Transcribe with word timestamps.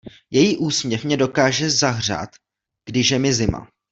Její 0.31 0.57
úsměv 0.57 1.03
mě 1.03 1.17
dokáže 1.17 1.69
zahřát, 1.69 2.29
když 2.85 3.11
je 3.11 3.19
mi 3.19 3.33
zima. 3.33 3.67